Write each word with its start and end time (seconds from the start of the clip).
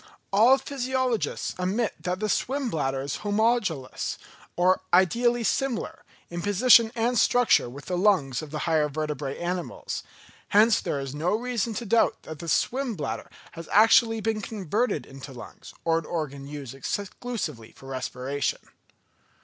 All 0.33 0.57
physiologists 0.57 1.53
admit 1.59 1.93
that 2.01 2.19
the 2.19 2.27
swim 2.27 2.71
bladder 2.71 3.01
is 3.01 3.17
homologous, 3.17 4.17
or 4.55 4.81
"ideally 4.91 5.43
similar" 5.43 6.03
in 6.27 6.41
position 6.41 6.91
and 6.95 7.19
structure 7.19 7.69
with 7.69 7.85
the 7.85 7.99
lungs 7.99 8.41
of 8.41 8.49
the 8.49 8.57
higher 8.65 8.89
vertebrate 8.89 9.37
animals: 9.37 10.01
hence 10.47 10.81
there 10.81 10.99
is 10.99 11.13
no 11.13 11.35
reason 11.35 11.75
to 11.75 11.85
doubt 11.85 12.23
that 12.23 12.39
the 12.39 12.49
swim 12.49 12.95
bladder 12.95 13.29
has 13.51 13.69
actually 13.71 14.21
been 14.21 14.41
converted 14.41 15.05
into 15.05 15.33
lungs, 15.33 15.71
or 15.85 15.99
an 15.99 16.07
organ 16.07 16.47
used 16.47 16.73
exclusively 16.73 17.71
for 17.71 17.85
respiration. 17.85 18.59